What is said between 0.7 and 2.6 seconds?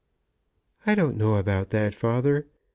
"I don't know about that, father.